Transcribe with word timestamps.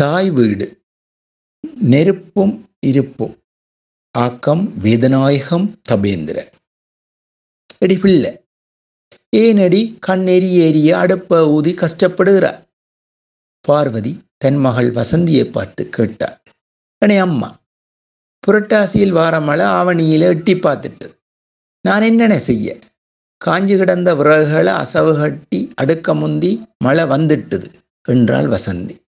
தாய் 0.00 0.30
வீடு. 0.30 0.80
நெருப்பும் 1.80 2.64
இருப்பும். 2.86 3.36
ஆக்கம் 4.10 4.68
வேதநாயகம் 4.82 5.72
தபேந்திரன் 5.88 6.50
எடி 7.78 7.96
பிள்ளை. 7.96 8.44
ஏனடி 9.36 9.98
கண்ணெறி 10.06 10.50
ஏறிய 10.50 10.96
அடுப்ப 10.96 11.48
ஊதி 11.48 11.72
கஷ்டப்படுகிறார். 11.72 12.66
பார்வதி 13.60 14.20
தன் 14.36 14.56
மகள் 14.56 14.92
வசந்தியை 14.92 15.50
பார்த்து 15.50 15.88
கேட்டார் 15.88 16.42
அனே 17.06 17.18
அம்மா 17.18 17.58
புரட்டாசியில் 18.46 19.08
வார 19.08 19.40
மழை 19.40 20.20
எட்டி 20.20 20.54
பார்த்துட்டு. 20.54 21.08
நான் 21.80 22.02
என்னென்ன 22.02 22.38
செய்ய? 22.38 22.78
காஞ்சி 23.36 23.76
கிடந்த 23.76 24.14
விறகுகளை 24.14 24.72
அசவு 24.84 25.16
கட்டி 25.16 25.72
அடுக்க 25.82 26.14
முந்தி 26.14 26.66
மழை 26.78 27.04
வந்துட்டுது 27.04 27.74
என்றாள் 28.02 28.46
வசந்தி. 28.46 29.04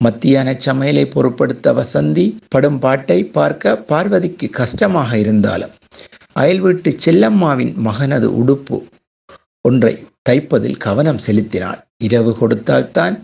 மத்தியான 0.00 0.48
சமையலை 0.66 1.04
பொருட்படுத்த 1.12 1.72
வசந்தி 1.72 2.24
படும் 2.48 2.78
பாட்டை 2.78 3.18
பார்க்க 3.36 3.82
பார்வதிக்கு 3.88 4.46
கஷ்டமாக 4.50 5.18
இருந்தாலும் 5.18 5.74
அயல் 6.34 6.60
வீட்டு 6.60 6.90
செல்லம்மாவின் 7.04 7.72
மகனது 7.78 8.28
உடுப்பு 8.40 8.78
ஒன்றை 9.64 9.94
தைப்பதில் 10.28 10.76
கவனம் 10.76 11.18
செலுத்தினாள். 11.18 11.80
இரவு 11.98 12.32
கொடுத்தால்தான் 12.40 13.14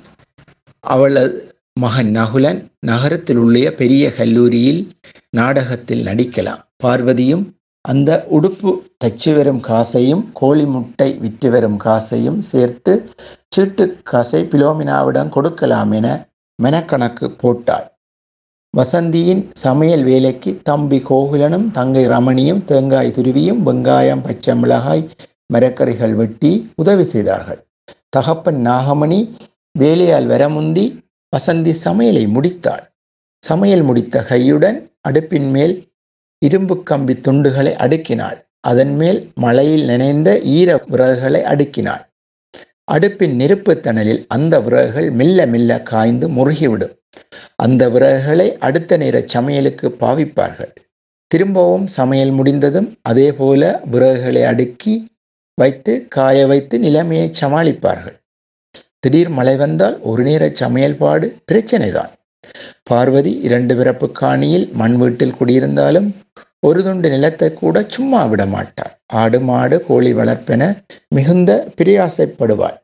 அவளது 0.85 1.39
மகன் 1.81 2.11
நகுலன் 2.17 2.61
நகரத்தில் 2.87 3.37
உள்ள 3.37 3.71
பெரிய 3.71 4.05
கல்லூரியில் 4.11 4.81
நாடகத்தில் 5.31 6.03
நடிக்கலாம். 6.09 6.63
பார்வதியும் 6.85 7.45
அந்த 7.85 8.11
உடுப்பு 8.31 8.71
தச்சு 9.05 9.31
வரும் 9.37 9.61
காசையும் 9.61 10.25
கோழி 10.33 10.65
முட்டை 10.65 11.09
விற்று 11.19 11.49
வரும் 11.51 11.77
காசையும் 11.77 12.41
சேர்த்து 12.43 12.93
சீட்டு 13.49 13.85
காசை 14.03 14.43
பிலோமினாவிடம் 14.53 15.33
கொடுக்கலாம் 15.37 15.93
என 15.93 16.09
மெனக்கணக்கு 16.63 17.27
போட்டாள். 17.39 17.87
வசந்தியின் 18.75 19.43
சமையல் 19.63 20.05
வேலைக்கு 20.05 20.51
தம்பி 20.65 20.99
கோகுலனும் 21.09 21.67
தங்கை 21.71 22.05
ரமணியும் 22.09 22.63
தேங்காய் 22.65 23.13
துருவியும் 23.17 23.61
வெங்காயம் 23.67 24.23
பச்சை 24.23 24.55
மிளகாய் 24.57 25.09
மரக்கறிகள் 25.55 26.15
வெட்டி 26.15 26.53
உதவி 26.77 27.05
செய்தார்கள். 27.05 27.61
தகப்பன் 28.09 28.61
நாகமணி 28.67 29.21
வேலையால் 29.79 30.29
வரமுந்தி 30.29 30.85
வசந்தி 31.33 31.73
சமையலை 31.85 32.25
முடித்தாள். 32.29 32.85
சமையல் 33.43 33.83
முடித்த 33.83 34.25
கையுடன் 34.31 34.79
அடுப்பின் 35.09 35.51
மேல் 35.51 35.75
இரும்பு 36.43 36.83
கம்பி 36.83 37.15
துண்டுகளை 37.15 37.73
அடுக்கினாள். 37.85 38.39
அதன் 38.61 38.95
மேல் 38.97 39.19
மழையில் 39.35 39.85
நினைந்த 39.85 40.29
ஈர 40.57 40.77
விறகுகளை 40.91 41.43
அடுக்கினாள். 41.53 42.05
அடுப்பின் 42.91 43.35
நெருப்பு 43.35 43.73
தணலில் 43.75 44.23
அந்த 44.29 44.61
விறகுகள் 44.61 45.11
மெல்ல 45.11 45.47
மெல்ல 45.47 45.81
காய்ந்து 45.81 46.29
முருகிவிடும். 46.29 46.95
அந்த 47.57 47.89
விறகுகளை 47.89 48.47
அடுத்த 48.59 48.97
நேர 48.97 49.21
சமையலுக்கு 49.27 49.89
பாவிப்பார்கள். 50.01 50.73
திரும்பவும் 51.31 51.87
சமையல் 51.87 52.31
முடிந்ததும் 52.31 52.89
அதே 53.03 53.33
போல 53.33 53.81
விறகுகளை 53.93 54.43
அடுக்கி 54.45 54.95
வைத்து 55.59 56.09
காய 56.09 56.47
வைத்து 56.47 56.79
நிலைமையை 56.79 57.31
சமாளிப்பார்கள். 57.41 58.17
திடீர் 59.01 59.29
மழை 59.29 59.57
வந்தால் 59.57 59.97
ஒரு 60.01 60.23
நேர 60.23 60.49
சமையல்பாடு 60.61 61.29
பிரச்சனைதான். 61.53 62.13
பார்வதி 62.83 63.33
இரண்டு 63.39 63.77
பிறப்பு 63.77 64.07
காணியில் 64.21 64.67
மண் 64.73 64.97
வீட்டில் 64.97 65.35
குடியிருந்தாலும் 65.41 66.09
ஒரு 66.63 66.81
துண்டு 66.83 67.09
நிலத்தை 67.09 67.47
கூட 67.53 67.77
சும்மா 67.95 68.21
விட 68.25 68.43
மாட்டாள் 68.47 68.93
ஆடு 69.21 69.39
மாடு 69.41 69.77
கோழி 69.87 70.11
வளர்ப்பென 70.13 70.63
மிகுந்த 71.09 71.51
பிரியாசைப்படுவாள். 71.77 72.77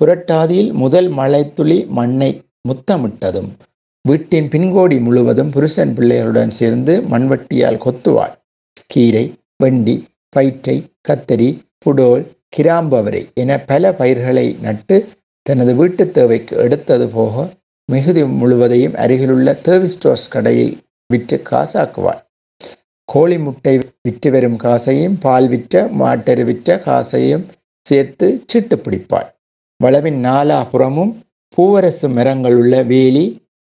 புரட்டாதியில் 0.00 0.70
முதல் 0.82 1.08
மழைத்துளி 1.18 1.76
மண்ணை 1.98 2.30
முத்தமிட்டதும் 2.68 3.50
வீட்டின் 4.04 4.48
பின்கோடி 4.52 4.96
முழுவதும் 5.00 5.50
புருஷன் 5.50 5.92
பிள்ளைகளுடன் 5.96 6.54
சேர்ந்து 6.58 6.94
மண்வெட்டியால் 7.12 7.82
கொத்துவாள். 7.84 8.34
கீரை 8.86 9.24
வெண்டி 9.62 9.96
பயிற்றை 10.36 10.76
கத்தரி 11.08 11.50
புடோல் 11.84 12.24
கிராம்பவரை 12.56 13.22
என 13.42 13.58
பல 13.70 13.92
பயிர்களை 14.00 14.46
நட்டு 14.62 14.96
தனது 15.46 15.74
வீட்டு 15.74 16.04
தேவைக்கு 16.10 16.54
எடுத்தது 16.56 17.08
போக 17.08 17.46
மிகுதி 17.88 18.22
முழுவதையும் 18.40 18.98
அருகிலுள்ள 19.04 19.52
தேவி 19.68 19.88
ஸ்டோர்ஸ் 19.94 20.28
கடையில் 20.30 20.74
விற்று 21.10 21.36
காசாக்குவாள். 21.50 22.20
கோழி 23.10 23.36
முட்டை 23.38 23.72
விற்று 24.02 24.30
வரும் 24.30 24.56
காசையும் 24.56 25.16
பால் 25.18 25.48
விற்ற 25.48 25.82
மாட்டரு 26.00 26.42
விற்ற 26.44 26.78
காசையும் 26.78 27.44
சேர்த்து 27.86 28.26
சிட்டு 28.52 28.76
பிடிப்பாள். 28.76 29.28
வளவின் 29.80 30.18
நாலாபுறமும் 30.24 31.12
பூவரசு 31.56 32.08
மரங்கள் 32.08 32.56
உள்ள 32.56 32.82
வேலி 32.82 33.24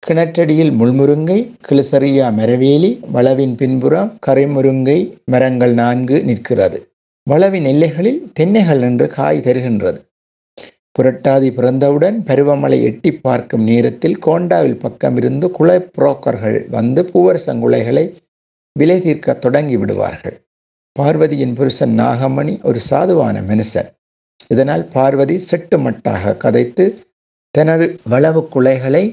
கிணற்றடியில் 0.04 0.74
முள்முருங்கை 0.80 1.38
கிளிசரியா 1.68 2.28
மரவேலி 2.34 2.92
வளவின் 3.12 3.56
பின்புறம் 3.56 4.12
கரைமுருங்கை 4.28 5.00
மரங்கள் 5.26 5.74
நான்கு 5.74 6.18
நிற்கிறது. 6.24 6.80
வளவின் 7.28 7.66
எல்லைகளில் 7.66 8.22
தென்னைகள் 8.40 8.82
என்று 8.82 9.08
காய் 9.08 9.46
தருகின்றது. 9.48 10.00
புரட்டாதி 11.00 11.50
பிறந்தவுடன் 11.58 12.16
பருவமழை 12.28 12.78
எட்டி 12.82 13.12
பார்க்கும் 13.26 13.64
நேரத்தில் 13.64 14.18
கோண்டாவில் 14.26 14.80
பக்கமிருந்து 14.86 15.48
குலை 15.50 15.80
புரோக்கர்கள் 15.96 16.58
வந்து 16.70 17.02
பூவரசங்குலைகளை 17.12 18.06
விலை 18.80 18.98
தீர்க்க 19.02 19.34
தொடங்கி 19.34 19.78
விடுவார்கள். 19.78 20.38
பார்வதியின் 20.96 21.54
புருஷன் 21.54 21.96
நாகமணி 22.00 22.54
ஒரு 22.64 22.80
சாதுவான 22.90 23.38
மனுஷன். 23.50 23.90
இதனால் 24.48 24.84
பார்வதி 24.96 25.36
செட்டுமட்டாக 25.50 26.34
கதைத்து 26.44 26.86
தனது 27.56 27.86
வளவு 28.10 28.42
குலைகளை 28.56 29.04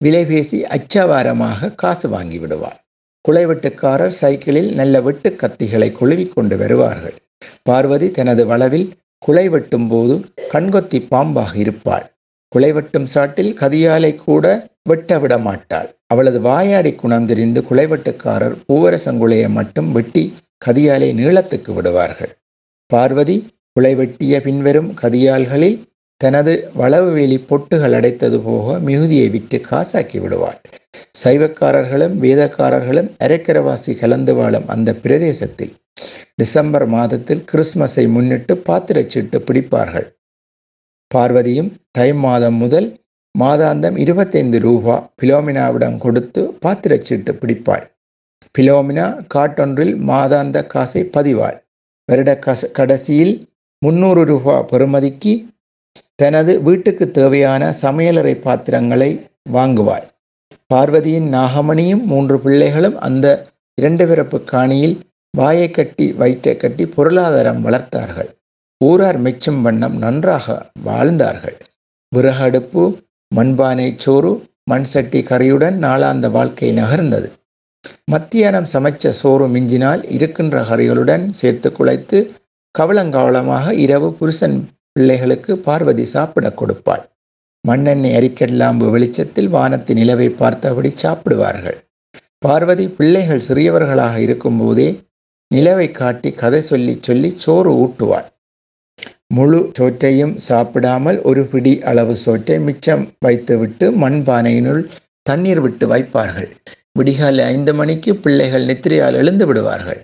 விலை 0.00 0.22
பேசி 0.24 0.58
அச்சவாரமாக 0.76 1.74
காசு 1.74 2.08
வாங்கி 2.08 2.38
விடுவார் 2.38 2.78
குலை 3.24 3.42
வெட்டுக்காரர் 3.46 4.14
சைக்கிளில் 4.20 4.70
நல்ல 4.74 5.00
வெட்டு 5.00 5.30
கத்திகளை 5.40 5.88
கொழுவிக்கொண்டு 5.98 6.56
வருவார்கள். 6.56 7.16
பார்வதி 7.62 8.08
தனது 8.10 8.42
வளவில் 8.46 8.86
குலை 9.18 9.46
வெட்டும் 9.48 9.88
போது 9.88 10.14
கண்கொத்தி 10.52 10.98
பாம்பாக 11.10 11.52
இருப்பாள். 11.56 12.06
குலை 12.54 12.70
வெட்டும் 12.72 13.08
சாட்டில் 13.14 13.50
கதியாலை 13.60 14.12
கூட 14.14 14.44
வெட்ட 14.90 15.18
விட 15.18 15.34
மாட்டாள் 15.38 15.88
அவளது 16.06 16.38
வாயாடி 16.40 16.92
குணம் 16.92 17.26
தெரிந்து 17.26 17.60
குலைவெட்டுக்காரர் 17.70 18.56
பூவரசங்குலையை 18.68 19.48
மட்டும் 19.48 19.92
வெட்டி 19.92 20.24
கதியாலை 20.66 21.10
நீளத்துக்கு 21.20 21.70
விடுவார்கள். 21.74 22.32
பார்வதி 22.90 23.36
குலை 23.72 23.94
வெட்டிய 23.94 24.40
பின்வரும் 24.40 24.90
கதியால்களில் 25.02 25.78
தனது 26.20 26.52
வளவு 26.78 27.10
வேலி 27.12 27.38
பொட்டுகள் 27.50 27.94
அடைத்தது 27.98 28.38
போக 28.42 28.78
மிகுதியை 28.78 29.28
விட்டு 29.28 29.58
காசாக்கி 29.70 30.18
விடுவாள். 30.20 30.60
சைவக்காரர்களும் 31.22 32.16
வேதக்காரர்களும் 32.24 33.10
அரைக்கரவாசி 33.24 33.94
கலந்து 34.00 34.34
வாழும் 34.34 34.66
அந்த 34.66 34.92
பிரதேசத்தில் 35.04 35.72
டிசம்பர் 36.34 36.86
மாதத்தில் 36.86 37.44
கிறிஸ்மஸை 37.52 38.04
முன்னிட்டு 38.08 38.54
பாத்திரச்சீட்டு 38.68 39.38
பிடிப்பார்கள். 39.48 40.08
பார்வதியும் 41.14 41.70
தை 41.90 42.08
மாதம் 42.24 42.54
முதல் 42.54 42.88
மாதாந்தம் 43.34 43.96
இருபத்தைந்து 43.96 44.58
ரூபா 44.58 44.94
பிலோமினாவிடம் 45.22 45.98
கொடுத்து 45.98 46.40
பாத்திரச்சீட்டு 46.64 47.32
பிடிப்பாள். 47.32 47.84
பிலோமினா 48.58 49.06
காட்டொன்றில் 49.34 49.94
மாதாந்த 50.10 50.66
காசை 50.66 51.02
பதிவாள். 51.16 51.58
வருட 52.08 52.30
கச 52.46 52.70
கடைசியில் 52.78 53.34
முன்னூறு 53.82 54.22
ரூபா 54.24 54.56
பெறுமதிக்கு 54.70 55.32
தனது 56.14 56.52
வீட்டுக்கு 56.62 57.04
தேவையான 57.10 57.72
சமையலறை 57.82 58.34
பாத்திரங்களை 58.46 59.10
வாங்குவாள். 59.52 60.06
பார்வதியின் 60.74 61.28
நாகமணியும் 61.34 62.02
மூன்று 62.04 62.36
பிள்ளைகளும் 62.40 62.98
அந்த 62.98 63.26
இரண்டு 63.78 64.04
பிறப்பு 64.06 64.38
காணியில் 64.52 64.96
வாயை 65.34 65.68
கட்டி 65.70 66.06
வயிற்றை 66.12 66.54
கட்டி 66.56 66.84
பொருளாதாரம் 66.86 67.64
வளர்த்தார்கள். 67.66 68.30
ஊரார் 68.80 69.18
மிச்சம் 69.18 69.60
வண்ணம் 69.62 69.96
நன்றாக 69.96 70.46
வாழ்ந்தார்கள். 70.82 71.56
விறகடுப்பு 72.12 72.82
மண்பானை 73.32 73.88
சோறு 73.96 74.30
மண் 74.64 74.86
சட்டி 74.92 75.20
கறியுடன் 75.20 75.76
நாளாந்த 75.78 76.30
வாழ்க்கை 76.30 76.70
நகர்ந்தது. 76.78 77.28
மத்தியானம் 78.04 78.68
சமைச்ச 78.72 79.12
சோறு 79.20 79.46
மிஞ்சினால் 79.48 80.02
இருக்கின்ற 80.10 80.62
கறிகளுடன் 80.62 81.24
சேர்த்து 81.30 81.70
குழைத்து 81.70 82.18
கவலங்கவலமாக 82.78 83.74
இரவு 83.84 84.10
புருஷன் 84.12 84.56
பிள்ளைகளுக்கு 84.92 85.52
பார்வதி 85.58 86.04
சாப்பிட 86.04 86.48
கொடுப்பாள். 86.48 87.04
மண்ணெண்ணெய் 87.64 88.16
அரிக்கல்லாம்பு 88.18 88.88
வெளிச்சத்தில் 88.90 89.48
வானத்தின் 89.48 90.02
நிலவை 90.02 90.30
பார்த்தபடி 90.30 90.92
சாப்பிடுவார்கள். 90.94 91.78
பார்வதி 92.38 92.88
பிள்ளைகள் 92.88 93.46
சிறியவர்களாக 93.48 94.16
இருக்கும்போதே 94.16 94.90
நிலவை 95.54 95.90
காட்டி 95.90 96.30
கதை 96.32 96.60
சொல்லி 96.60 96.98
சொல்லி 97.00 97.30
சோறு 97.36 97.70
ஊட்டுவாள். 97.82 98.28
முழு 99.30 99.58
சோற்றையும் 99.78 100.34
சாப்பிடாமல் 100.38 101.18
ஒரு 101.22 101.42
பிடி 101.44 101.72
அளவு 101.82 102.14
சோற்றை 102.16 102.56
மிச்சம் 102.58 103.04
வைத்துவிட்டு 103.18 103.86
மண்பானையினுள் 104.02 104.82
தண்ணீர் 105.22 105.60
விட்டு 105.60 105.86
வைப்பார்கள். 105.86 106.48
விடிகாலை 106.98 107.42
ஐந்து 107.54 107.72
மணிக்கு 107.74 108.12
பிள்ளைகள் 108.14 108.64
நித்திரையால் 108.64 109.14
எழுந்து 109.14 109.44
விடுவார்கள். 109.46 110.00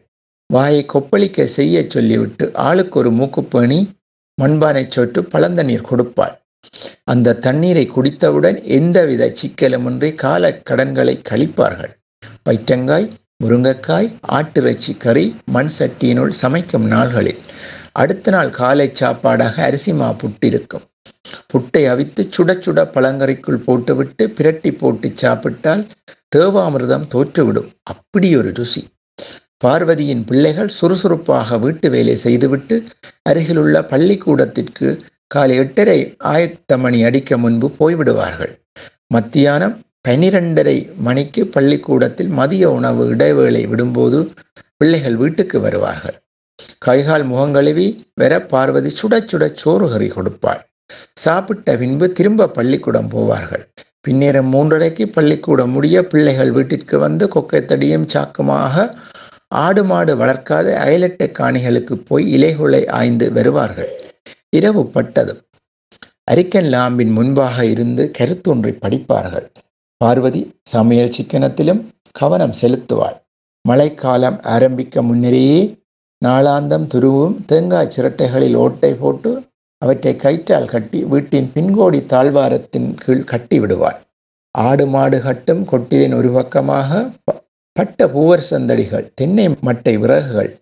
வாயை 0.50 0.82
கொப்பளிக்க 0.93 1.46
செய்ய 1.56 1.76
சொல்லிவிட்டு 1.88 2.44
ஆளுக்கு 2.67 2.99
ஒரு 2.99 3.11
மூக்குப்பேணி 3.11 3.78
மண்பானை 4.38 4.84
சோற்று 4.87 5.20
பழந்தண்ணீர் 5.32 5.88
கொடுப்பாள். 5.90 6.34
அந்த 7.05 7.37
தண்ணீரை 7.46 7.84
குடித்தவுடன் 7.87 8.58
எந்தவித 8.79 9.32
சிக்கலுமின்றி 9.40 10.11
கால 10.14 10.52
கடன்களை 10.69 11.14
கழிப்பார்கள். 11.31 11.93
பைற்றங்காய் 12.43 13.11
முருங்கைக்காய் 13.44 14.08
ஆட்டிறைச்சி 14.29 14.93
கறி 14.99 15.26
மண் 15.50 15.72
சட்டியினுள் 15.79 16.34
சமைக்கும் 16.43 16.87
நாள்களில் 16.87 17.43
அடுத்த 18.00 18.31
நாள் 18.31 18.50
காலை 18.50 18.87
சாப்பாடாக 19.00 19.62
அரிசி 19.62 19.93
மா 19.93 20.08
புட்டிருக்கும். 20.20 20.84
புட்டை 21.52 21.82
அவித்து 21.93 22.22
சுட 22.37 22.50
சுட 22.64 22.81
பழங்கறிக்குள் 22.94 23.64
போட்டுவிட்டு 23.66 24.25
பிரட்டி 24.38 24.70
போட்டு 24.78 25.08
சாப்பிட்டால் 25.14 25.82
தேவாமிர்தம் 26.37 27.06
தோற்றுவிடும். 27.14 27.70
அப்படி 27.82 28.37
ஒரு 28.37 28.50
ருசி. 28.54 28.82
பார்வதியின் 29.64 30.25
பிள்ளைகள் 30.25 30.69
சுறுசுறுப்பாக 30.69 31.58
வீட்டு 31.58 31.90
வேலை 31.90 32.16
செய்துவிட்டு 32.16 32.76
அருகிலுள்ள 33.22 33.76
பள்ளிக்கூடத்திற்கு 33.82 34.88
காலை 35.26 35.56
எட்டரை 35.56 35.98
ஆயத்த 36.25 36.78
மணி 36.78 36.98
அடிக்க 37.04 37.38
முன்பு 37.38 37.69
போய்விடுவார்கள். 37.78 38.52
மத்தியானம் 39.06 39.76
பனிரெண்டரை 40.08 40.78
மணிக்கு 40.98 41.43
பள்ளிக்கூடத்தில் 41.46 42.28
மதிய 42.28 42.70
உணவு 42.70 43.04
இடைவேளை 43.08 43.66
விடும்போது 43.66 44.20
பிள்ளைகள் 44.76 45.16
வீட்டுக்கு 45.16 45.60
வருவார்கள். 45.60 46.16
கைகால் 46.87 47.25
முகங்கழுவி 47.25 47.87
வெற 48.20 48.35
பார்வதி 48.53 48.91
சுட 49.00 49.14
சுட 49.31 49.44
சோறு 49.62 49.87
கறி 49.93 50.08
கொடுப்பாள். 50.08 50.62
சாப்பிட்ட 51.14 51.76
பின்பு 51.76 52.06
திரும்ப 52.12 52.49
பள்ளிக்கூடம் 52.49 53.11
போவார்கள். 53.14 53.64
பின்னேரம் 54.08 54.50
மூன்றரைக்கு 54.55 55.05
பள்ளிக்கூடம் 55.17 55.70
முடிய 55.70 55.97
பிள்ளைகள் 56.03 56.53
வீட்டிற்கு 56.53 56.97
வந்து 56.99 57.26
கொக்கைத்தடியும் 57.35 58.06
சாக்குமாக 58.14 58.85
ஆடு 59.64 59.82
மாடு 59.85 60.12
வளர்க்காத 60.17 60.69
அயலட்டை 60.85 61.29
காணிகளுக்கு 61.31 61.94
போய் 62.08 62.25
இலைகுலை 62.37 62.82
ஆய்ந்து 62.91 63.26
வருவார்கள். 63.32 63.91
இரவு 64.50 64.82
பட்டதும் 64.94 65.43
அரிக்கன் 66.25 66.70
லாம்பின் 66.75 67.12
முன்பாக 67.12 67.64
இருந்து 67.64 68.05
கருத்தொன்றை 68.19 68.73
படிப்பார்கள். 68.85 69.47
பார்வதி 70.00 70.43
சமையல் 70.62 71.14
சிக்கனத்திலும் 71.17 71.82
கவனம் 72.12 72.56
செலுத்துவாள். 72.61 73.19
மழைக்காலம் 73.64 74.38
ஆரம்பிக்க 74.55 75.03
முன்னரேயே 75.03 75.61
நாளாந்தம் 76.24 76.86
துருவும் 76.92 77.34
தேங்காய் 77.46 77.92
சிரட்டைகளில் 77.96 78.56
ஓட்டை 78.64 78.92
போட்டு 78.94 79.30
அவற்றை 79.82 80.12
கயிற்றால் 80.16 80.70
கட்டி 80.70 80.98
வீட்டின் 81.04 81.48
பின்கோடி 81.54 82.00
தாழ்வாரத்தின் 82.12 82.88
கீழ் 83.02 83.24
கட்டி 83.24 83.56
விடுவாள். 83.60 83.98
ஆடு 84.54 84.84
மாடு 84.86 85.18
கட்டும் 85.22 85.62
கொட்டிலின் 85.72 86.14
ஒரு 86.14 86.30
பக்கமாக 86.30 87.00
பட்ட 87.76 88.06
பூவர் 88.08 88.46
சந்தடிகள் 88.50 89.10
தென்னை 89.14 89.46
மட்டை 89.68 89.94
விறகுகள் 89.98 90.52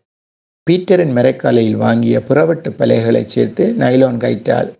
பீட்டரின் 0.66 1.14
மரைக்காலையில் 1.16 1.80
வாங்கிய 1.84 2.18
புறவட்டு 2.28 2.70
பலைகளை 2.78 3.22
சேர்த்து 3.24 3.64
நைலோன் 3.78 4.18
கயிற்றால் 4.24 4.70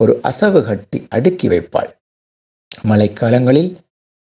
ஒரு 0.00 0.12
அசவு 0.22 0.60
கட்டி 0.64 0.98
அடுக்கி 1.08 1.48
வைப்பாள். 1.48 1.90
மழைக்காலங்களில் 2.86 3.70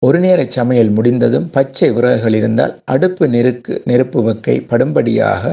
ஒரு 0.06 0.19
நேர 0.24 0.40
சமையல் 0.56 0.90
முடிந்ததும் 0.90 1.46
பச்சை 1.54 1.88
விறகுகள் 1.92 2.36
இருந்தால் 2.40 2.74
அடுப்பு 2.94 3.25
நெருக்கு 3.28 3.74
நெருப்பு 3.86 4.19
வக்கை 4.22 4.56
படும்படியாக 4.72 5.44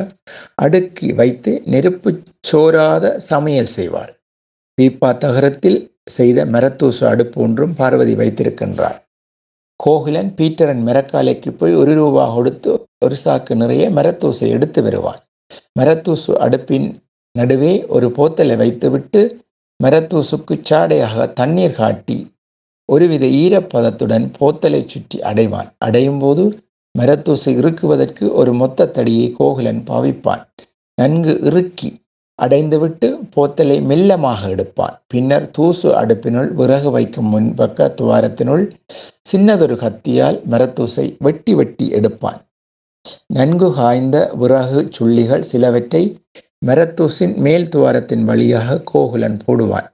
அடுக்கி 0.54 1.08
வைத்து 1.20 1.52
நெருப்பு 1.64 2.10
சோராத 2.50 3.14
சமையல் 3.30 3.70
செய்வாள். 3.76 4.12
பீப்பா 4.78 5.10
தகரத்தில் 5.24 5.78
செய்த 6.10 6.44
மரத்தூசு 6.54 7.04
அடுப்பு 7.06 7.38
ஒன்றும் 7.42 7.74
பார்வதி 7.76 8.14
வைத்திருக்கின்றார் 8.14 8.98
கோகுலன் 9.80 10.32
பீட்டரன் 10.38 10.82
மரக்காலைக்கு 10.88 11.50
போய் 11.60 11.74
ஒரு 11.74 11.94
ரூபா 11.94 12.24
கொடுத்து 12.34 12.72
ஒரு 13.04 13.16
சாக்கு 13.24 13.54
நிறைய 13.54 13.84
மரத்தூசை 13.90 14.48
எடுத்து 14.56 14.80
வருவான். 14.82 15.20
மரத்தூசு 15.80 16.32
அடுப்பின் 16.44 16.88
நடுவே 17.34 17.72
ஒரு 17.96 18.06
போத்தலை 18.16 18.56
வைத்துவிட்டு 18.56 19.22
மரத்தூசுக்கு 19.80 20.54
சாடையாக 20.70 21.26
தண்ணீர் 21.40 21.78
காட்டி 21.80 22.18
ஒருவித 22.88 23.26
ஈரப்பதத்துடன் 23.26 24.26
போத்தலை 24.38 24.86
சுற்றி 24.86 25.18
அடைவான். 25.20 25.70
அடையும் 25.78 26.18
போது 26.18 26.44
மரத்தூசை 26.98 27.50
இறுக்குவதற்கு 27.60 28.24
ஒரு 28.32 28.52
மொத்த 28.52 28.86
தடியை 28.86 29.26
கோகுலன் 29.38 29.82
பாவிப்பான். 29.90 30.42
நன்கு 30.98 31.40
இறுக்கி 31.40 31.90
அடைந்துவிட்டு 32.42 33.08
போத்தலை 33.36 33.76
மெல்லமாக 33.82 34.48
எடுப்பான். 34.48 34.94
பின்னர் 35.06 35.50
தூசு 35.50 35.88
அடுப்பினுள் 36.00 36.50
விறகு 36.52 36.90
வைக்கும் 36.90 37.28
முன்பக்க 37.34 37.88
துவாரத்தினுள் 37.98 38.64
சின்னதொரு 39.32 39.76
கத்தியால் 39.84 40.38
மரத்தூசை 40.50 41.16
வெட்டி 41.18 41.54
வெட்டி 41.54 41.88
எடுப்பான். 41.88 42.40
நன்கு 43.26 43.74
காய்ந்த 43.74 44.16
விறகு 44.40 44.80
சுள்ளிகள் 44.98 45.44
சிலவற்றை 45.52 46.02
மரத்தூசின் 46.66 47.36
மேல் 47.36 47.68
துவாரத்தின் 47.68 48.24
வழியாக 48.24 48.80
கோகுலன் 48.92 49.38
போடுவான். 49.46 49.88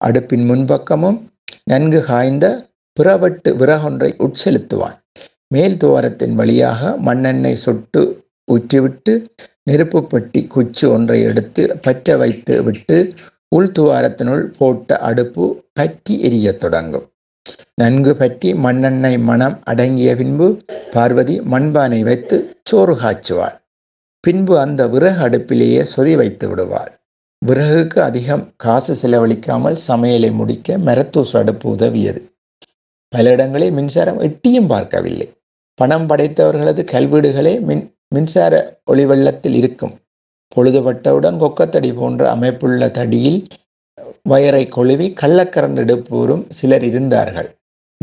அடுப்பின் 0.00 0.44
முன்பக்கமும் 0.50 1.18
நன்கு 1.64 2.00
காய்ந்த 2.04 2.46
பிறவட்டு 2.96 3.50
விறகொன்றை 3.56 4.10
உட்செலுத்துவான். 4.26 4.98
மேல் 5.48 5.76
துவாரத்தின் 5.76 6.34
வழியாக 6.34 6.96
மண்ணெண்ணெய் 6.96 7.62
சொட்டு 7.64 8.02
ஊற்றிவிட்டு 8.52 9.26
நெருப்பு 9.64 10.06
பெட்டி 10.06 10.46
குச்சி 10.46 10.86
ஒன்றை 10.86 11.22
எடுத்து 11.22 11.78
பற்ற 11.82 12.16
வைத்து 12.16 12.62
விட்டு 12.62 13.12
உள் 13.48 13.72
துவாரத்தினுள் 13.78 14.44
போட்ட 14.58 14.98
அடுப்பு 14.98 15.62
பற்றி 15.72 16.14
எரியத் 16.22 16.58
தொடங்கும். 16.58 17.06
நன்கு 17.74 18.16
பற்றி 18.16 18.52
மண்ணெண்ணெய் 18.54 19.18
மனம் 19.18 19.56
அடங்கிய 19.64 20.16
பின்பு 20.16 20.48
பார்வதி 20.92 21.40
மண்பானை 21.40 22.00
வைத்து 22.02 22.56
சோறு 22.64 22.94
காய்ச்சுவாள். 22.94 23.56
பின்பு 24.20 24.58
அந்த 24.58 24.86
விறகு 24.86 25.20
அடுப்பிலேயே 25.28 25.82
சொதி 25.82 26.16
வைத்து 26.16 26.48
விடுவாள். 26.48 26.92
விறகுக்கு 27.48 27.98
அதிகம் 27.98 28.42
காசு 28.56 28.94
செலவழிக்காமல் 28.94 29.76
சமையலை 29.86 30.32
முடிக்க 30.32 30.76
மரத்தூசு 30.78 31.36
அடுப்பு 31.36 31.66
உதவியது. 31.76 32.20
பல 33.08 33.30
இடங்களில் 33.30 33.70
மின்சாரம் 33.70 34.18
எட்டியும் 34.18 34.66
பார்க்கவில்லை. 34.66 35.28
பணம் 35.74 36.08
படைத்தவர்களது 36.08 36.82
கல்வீடுகளே 36.92 37.54
மின் 37.60 37.82
மின்சார 38.08 38.82
ஒளிவெள்ளத்தில் 38.92 39.54
இருக்கும். 39.54 39.94
பொழுதுபட்டவுடன் 40.56 41.40
கொக்கத்தடி 41.42 41.94
போன்ற 41.94 42.30
அமைப்புள்ள 42.30 42.88
தடியில் 42.88 43.40
வயரை 44.22 44.68
கொழுவி 44.76 45.08
கள்ளக்கரண்டு 45.22 45.82
எடுப்போரும் 45.84 46.44
சிலர் 46.50 46.84
இருந்தார்கள். 46.84 47.50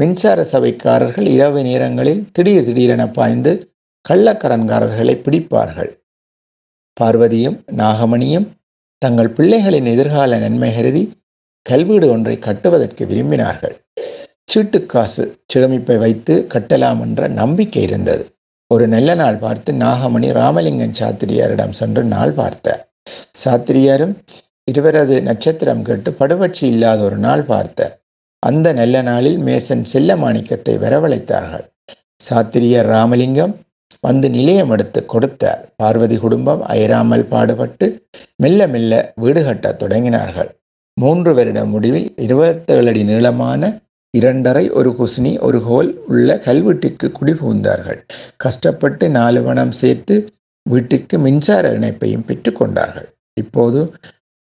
மின்சார 0.02 0.42
சபைக்காரர்கள் 0.52 1.28
இரவு 1.28 1.62
நேரங்களில் 1.62 2.28
திடீர் 2.32 2.66
திடீரென 2.66 3.04
பாய்ந்து 3.08 3.74
கள்ளக்கரன்காரர்களை 4.10 5.16
பிடிப்பார்கள். 5.26 5.92
பார்வதியும் 6.98 7.58
நாகமணியும் 7.78 8.48
தங்கள் 9.02 9.36
பிள்ளைகளின் 9.38 9.88
எதிர்கால 9.92 10.38
நன்மை 10.38 10.70
கருதி 10.76 11.02
கல்வீடு 11.66 12.08
ஒன்றை 12.10 12.36
கட்டுவதற்கு 12.38 13.04
விரும்பினார்கள். 13.06 13.76
சீட்டுக்காசு 14.52 15.24
சேமிப்பை 15.54 15.98
வைத்து 16.00 16.34
கட்டலாம் 16.54 17.02
என்ற 17.02 17.28
நம்பிக்கை 17.40 17.82
இருந்தது. 17.84 18.24
ஒரு 18.72 18.86
நல்ல 18.88 19.10
நாள் 19.16 19.38
பார்த்து 19.38 19.72
நாகமணி 19.74 20.30
ராமலிங்கன் 20.32 20.98
சாத்திரியாரிடம் 21.00 21.76
சென்று 21.80 22.04
நாள் 22.04 22.34
பார்த்தார். 22.34 22.82
சாத்திரியாரும் 23.44 24.16
இருவரது 24.64 25.16
நட்சத்திரம் 25.22 25.84
கேட்டு 25.84 26.12
படுவட்சி 26.12 26.64
இல்லாத 26.68 27.00
ஒரு 27.04 27.18
நாள் 27.18 27.44
பார்த்தார். 27.44 27.94
அந்த 28.44 28.68
நல்ல 28.74 28.96
நாளில் 29.02 29.40
மேசன் 29.40 29.86
செல்ல 29.94 30.16
மாணிக்கத்தை 30.16 30.76
வரவழைத்தார்கள். 30.78 31.66
சாத்திரியார் 32.24 32.90
ராமலிங்கம் 32.96 33.56
வந்து 34.04 34.28
நிலையம் 34.30 34.70
எடுத்து 34.70 35.00
கொடுத்தார் 35.06 35.62
பார்வதி 35.76 36.18
குடும்பம் 36.18 36.62
அயராமல் 36.64 37.26
பாடுபட்டு 37.32 37.88
மெல்ல 38.36 38.68
மெல்ல 38.68 38.94
வீடு 39.16 39.42
கட்டத் 39.44 39.80
தொடங்கினார்கள். 39.84 40.50
மூன்று 40.98 41.32
வருட 41.34 41.60
முடிவில் 41.66 42.08
இருபத்தேழு 42.18 42.90
அடி 42.90 43.04
நீளமான 43.04 43.62
இரண்டரை 44.14 44.64
ஒரு 44.70 44.90
குசினி 45.00 45.32
ஒரு 45.40 45.60
ஹோல் 45.60 45.90
உள்ள 46.08 46.36
கல்வீட்டிற்கு 46.46 47.08
குடிபுகுந்தார்கள். 47.20 48.00
கஷ்டப்பட்டு 48.38 49.06
நாலு 49.10 49.42
பணம் 49.44 49.74
சேர்த்து 49.82 50.16
வீட்டுக்கு 50.66 51.16
மின்சார 51.18 51.70
இணைப்பையும் 51.78 52.28
பெற்றுக்கொண்டார்கள் 52.28 53.08
இப்போது 53.34 53.80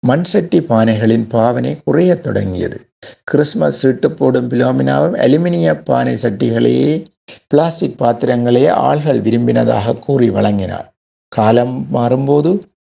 மண் 0.05 0.23
சட்டி 0.23 0.59
பானைகளின் 0.59 1.25
பாவனை 1.29 1.81
குறையத் 1.83 2.23
தொடங்கியது. 2.23 2.77
கிறிஸ்மஸ் 3.23 3.77
சீட்டு 3.79 4.11
போடும் 4.11 4.49
பிலோமினாவும் 4.49 5.15
அலுமினிய 5.25 5.83
பானை 5.83 6.13
சட்டிகளையே 6.13 7.05
பிளாஸ்டிக் 7.47 8.01
பாத்திரங்களையே 8.01 8.71
ஆள்கள் 8.87 9.21
விரும்பினதாக 9.21 9.99
கூறி 9.99 10.29
வழங்கினார். 10.29 10.87
காலம் 11.27 11.85
மாறும்போது 11.93 12.51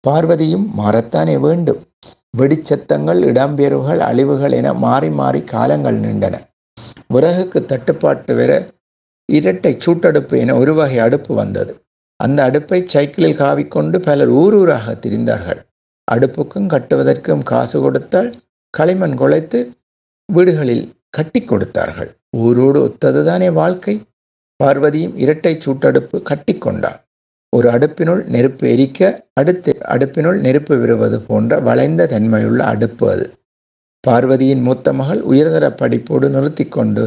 பார்வதியும் 0.08 0.66
மாறத்தானே 0.78 1.36
வேண்டும். 1.38 1.80
வெடிச்சத்தங்கள் 2.38 3.20
இடம்பெயர்வுகள் 3.30 3.98
அழிவுகள் 3.98 4.52
என 4.52 4.74
மாறி 4.74 5.10
மாறி 5.10 5.40
காலங்கள் 5.44 5.98
நீண்டன. 6.00 6.36
விறகுக்கு 7.14 7.60
தட்டுப்பாட்டு 7.64 8.34
வர 8.34 8.52
இரட்டை 9.28 9.72
சூட்டடுப்பு 9.86 10.36
என 10.38 10.54
ஒரு 10.54 10.74
வகை 10.74 10.98
அடுப்பு 10.98 11.34
வந்தது. 11.34 11.72
அந்த 12.16 12.42
அடுப்பை 12.42 12.80
சைக்கிளில் 12.86 13.40
காவிக்கொண்டு 13.40 13.98
பலர் 13.98 14.32
ஊர் 14.42 14.54
ஊராக 14.54 14.94
திரிந்தார்கள். 15.02 15.60
அடுப்புக்கும் 16.14 16.70
கட்டுவதற்கும் 16.72 17.42
காசு 17.42 17.80
கொடுத்தால் 17.80 18.30
களிமண் 18.70 19.16
குலைத்து 19.18 19.58
வீடுகளில் 20.32 20.86
கட்டி 21.10 21.40
கொடுத்தார்கள். 21.42 22.10
ஊரோடு 22.36 22.78
ஒத்ததுதானே 22.86 23.52
வாழ்க்கை? 23.52 23.94
பார்வதியும் 24.64 25.16
இரட்டை 25.16 25.52
சூட்டடுப்பு 25.64 26.22
கட்டி 26.22 26.54
கொண்டாள். 26.58 26.98
ஒரு 27.56 27.70
அடுப்பினுள் 27.70 28.20
நெருப்பு 28.24 28.64
எரிக்க 28.68 29.08
அடுத்த 29.32 29.72
அடுப்பினுள் 29.88 30.38
நெருப்பு 30.38 30.74
விடுவது 30.78 31.20
போன்ற 31.20 31.58
வளைந்த 31.60 32.06
தன்மையுள்ள 32.06 32.64
அடுப்பு 32.64 33.10
அது. 33.10 33.26
பார்வதியின் 34.06 34.62
மூத்த 34.62 34.92
மகள் 34.92 35.20
உயர்தர 35.20 35.64
படிப்போடு 35.80 36.28
நிறுத்தி 36.28 36.64
கொண்டு 36.64 37.04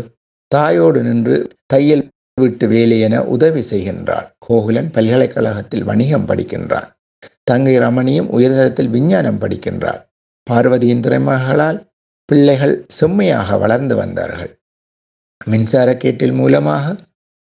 தாயோடு 0.55 1.01
நின்று 1.01 1.47
தையல் 1.65 2.03
வீட்டு 2.41 2.67
வேலை 2.67 2.99
என 2.99 3.23
உதவி 3.25 3.61
செய்கின்றாள். 3.69 4.27
கோகுலன் 4.47 4.89
பல்கலைக்கழகத்தில் 4.91 5.83
வணிகம் 5.83 6.27
படிக்கின்றான். 6.27 6.89
தங்கை 7.47 7.75
ரமணியும் 7.79 8.29
உயர்தரத்தில் 8.29 8.93
விஞ்ஞானம் 8.95 9.39
படிக்கின்றாள். 9.41 10.01
பார்வதியின் 10.47 11.03
திறமைகளால் 11.05 11.79
பிள்ளைகள் 12.29 12.75
செம்மையாக 12.87 13.57
வளர்ந்து 13.57 13.95
வந்தார்கள். 13.95 14.51
மின்சார 15.41 15.89
கேட்டில் 15.97 16.31
மூலமாக 16.31 16.95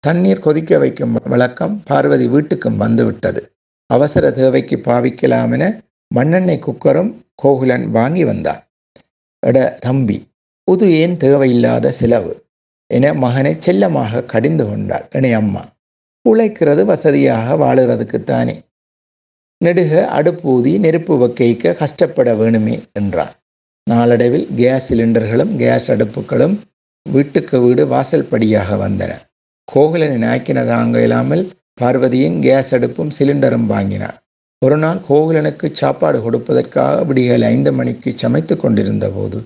தண்ணீர் 0.03 0.43
கொதிக்க 0.45 0.77
வைக்கும் 0.77 1.13
வழக்கம் 1.25 1.75
பார்வதி 1.87 2.27
வீட்டுக்கும் 2.27 2.77
வந்துவிட்டது. 2.77 3.41
அவசர 3.89 4.31
தேவைக்கு 4.31 4.75
பாவிக்கலாம் 4.85 5.53
என 5.53 5.65
மண்ணெண்ணெய் 6.11 6.63
குக்கரும் 6.65 7.11
கோகுலன் 7.35 7.85
வாங்கி 7.89 8.23
வந்தார் 8.23 8.61
எட 9.43 9.57
தம்பி 9.79 10.17
புது 10.67 10.85
ஏன் 11.01 11.15
தேவையில்லாத 11.17 11.91
செலவு 11.91 12.33
என 12.89 13.13
மகனை 13.13 13.53
செல்லமாக 13.59 14.23
கடிந்து 14.31 14.65
கொண்டாள் 14.65 15.05
என 15.09 15.31
அம்மா 15.35 15.63
உழைக்கிறது 16.25 16.81
வசதியாக 16.85 17.55
வாழுறதுக்குத்தானே. 17.55 18.55
நெடுக 19.65 19.93
அடுப்பூதி 20.17 20.71
நெருப்பு 20.85 21.13
வைக்க 21.23 21.73
கஷ்டப்பட 21.81 22.29
வேணுமே 22.41 22.75
என்றான். 22.99 23.33
நாளடைவில் 23.87 24.47
கேஸ் 24.59 24.87
சிலிண்டர்களும் 24.89 25.53
கேஸ் 25.61 25.87
அடுப்புகளும் 25.93 26.55
வீட்டுக்கு 27.05 27.55
வீடு 27.63 27.83
வாசல் 27.93 28.29
படியாக 28.31 28.75
வந்தன. 28.83 29.11
கோகுலனை 29.67 30.17
நாய்க்கினதாங்க 30.25 30.97
இல்லாமல் 31.05 31.43
பார்வதியின் 31.81 32.37
கேஸ் 32.45 32.71
அடுப்பும் 32.75 33.11
சிலிண்டரும் 33.17 33.67
வாங்கினார் 33.73 34.17
ஒரு 34.61 34.77
நாள் 34.83 34.99
கோகுலனுக்கு 35.09 35.67
சாப்பாடு 35.79 36.17
கொடுப்பதற்காக 36.25 36.95
விடிகள் 37.05 37.43
ஐந்து 37.53 37.71
மணிக்கு 37.79 38.09
சமைத்து 38.21 38.55
கொண்டிருந்த 38.57 39.07
போது 39.09 39.39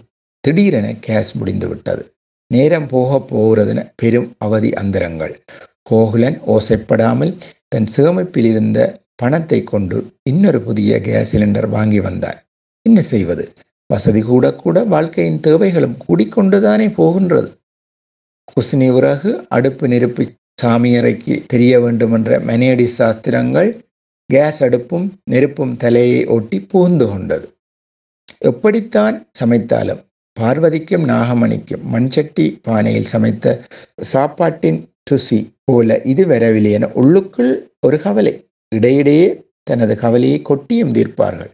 திடீரென 0.43 0.88
கேஸ் 1.05 1.31
முடிந்து 1.39 1.67
விட்டது. 1.67 2.03
நேரம் 2.51 2.88
போக 2.93 3.19
போகிறதென 3.31 3.79
பெரும் 4.01 4.29
அவதி 4.45 4.69
அந்தரங்கள். 4.81 5.33
கோகுலன் 5.89 6.38
ஓசைப்படாமல் 6.55 7.33
தன் 7.71 7.89
சேமிப்பில் 7.95 8.49
இருந்த 8.51 8.79
பணத்தை 9.19 9.63
கொண்டு 9.63 9.97
இன்னொரு 10.23 10.61
புதிய 10.61 11.01
கேஸ் 11.01 11.31
சிலிண்டர் 11.35 11.69
வாங்கி 11.69 11.99
வந்தார். 11.99 12.45
என்ன 12.81 13.01
செய்வது? 13.01 13.53
வசதி 13.88 14.21
கூட 14.21 14.53
கூட 14.53 14.83
வாழ்க்கையின் 14.83 15.39
தேவைகளும் 15.39 15.97
கூடிக்கொண்டுதானே 16.07 16.93
போகின்றது. 16.93 17.49
குசினி 18.53 18.89
உரகு 18.89 19.31
அடுப்பு 19.49 19.88
நெருப்பு 19.88 20.23
சாமியறைக்கு 20.61 21.35
தெரிய 21.47 21.79
வேண்டுமென்ற 21.79 22.39
மனேடி 22.39 22.85
சாஸ்திரங்கள் 22.85 23.69
கேஸ் 24.25 24.63
அடுப்பும் 24.63 25.07
நெருப்பும் 25.23 25.77
தலையை 25.77 26.25
ஒட்டி 26.25 26.59
புகுந்து 26.59 27.07
கொண்டது. 27.07 27.47
எப்படித்தான் 28.38 29.15
சமைத்தாலும் 29.39 30.01
பார்வதிக்கும் 30.38 31.07
நாகமணிக்கும் 31.07 31.85
மண்சட்டி 31.93 32.45
பானையில் 32.67 33.11
சமைத்த 33.13 33.55
சாப்பாட்டின் 34.11 34.79
ருசி 35.03 35.39
போல 35.63 35.97
இது 36.03 36.27
வரவில்லை 36.27 36.71
என 36.71 36.89
உள்ளுக்குள் 36.93 37.53
ஒரு 37.79 37.97
கவலை. 38.01 38.33
இடையிடையே 38.75 39.43
தனது 39.63 39.95
கவலையை 39.95 40.41
கொட்டியும் 40.41 40.93
தீர்ப்பார்கள். 40.93 41.51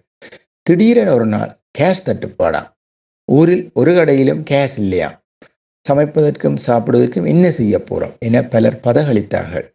திடீரென 0.62 1.14
ஒரு 1.14 1.26
நாள் 1.26 1.52
கேஷ் 1.80 2.06
தட்டுப்பாடாம். 2.06 2.70
ஊரில் 3.26 3.70
ஒரு 3.74 3.92
கடையிலும் 3.92 4.42
கேஷ் 4.50 4.78
இல்லையா 4.78 5.24
சமைப்பதற்கும் 5.90 6.58
சாப்பிடுவதற்கும் 6.68 7.28
என்ன 7.28 7.52
செய்ய 7.52 7.78
போறோம் 7.78 8.18
என 8.20 8.44
பலர் 8.44 8.80
பதகளித்தார்கள். 8.84 9.66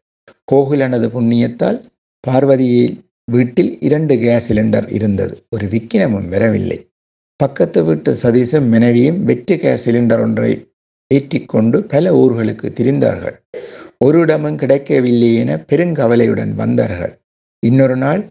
கோகுலனது 0.52 1.08
புண்ணியத்தால் 1.08 1.84
பார்வதியில் 2.20 3.04
வீட்டில் 3.24 3.80
இரண்டு 3.80 4.18
கேஸ் 4.18 4.52
சிலிண்டர் 4.52 4.92
இருந்தது. 4.92 5.34
ஒரு 5.50 5.66
விக்கினமும் 5.66 6.28
வரவில்லை. 6.28 6.78
பக்கத்து 7.36 7.84
வீட்டு 7.84 8.16
சதீசும் 8.22 8.68
மனைவியும் 8.68 9.24
வெற்றி 9.24 9.56
கேஸ் 9.58 9.88
சிலிண்டர் 9.88 10.20
ஒன்றை 10.20 10.68
ஏற்றிக்கொண்டு 11.06 11.86
பல 11.88 12.12
ஊர்களுக்கு 12.12 12.66
திரிந்தார்கள். 12.78 13.36
ஒரு 13.98 14.18
இடமும் 14.18 14.56
கிடைக்கவில்லை 14.56 15.34
என 15.34 15.56
பெருங்கவலையுடன் 15.70 16.52
வந்தார்கள். 16.54 17.19
இன்னொரு 17.66 17.96
நாள் 17.96 18.28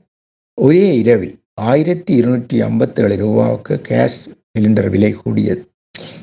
ஒரே 0.57 0.97
இரவில் 0.97 1.35
ஆயிரத்தி 1.53 2.13
இருநூற்றி 2.13 2.61
ஐம்பத்தேழு 2.61 3.15
ரூபாவுக்கு 3.15 3.75
கேஸ் 3.81 4.17
சிலிண்டர் 4.51 4.89
விலை 4.89 5.11
கூடியது. 5.11 5.63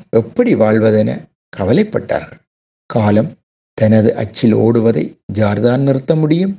எப்படி 0.09 0.55
வாழ்வதென 0.55 1.19
கவலைப்பட்டார்கள். 1.57 2.41
காலம் 2.85 3.31
தனது 3.73 4.15
அச்சில் 4.15 4.55
ஓடுவதை 4.55 5.03
ஜார்தான் 5.33 5.79
நிறுத்த 5.79 6.15
முடியும்? 6.15 6.53